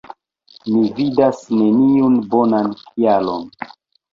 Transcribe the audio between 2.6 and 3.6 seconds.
kialon...